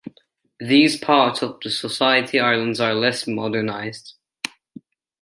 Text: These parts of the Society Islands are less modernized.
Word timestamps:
These 0.59 0.97
parts 0.97 1.43
of 1.43 1.59
the 1.61 1.69
Society 1.69 2.39
Islands 2.39 2.79
are 2.79 2.95
less 2.95 3.27
modernized. 3.27 4.15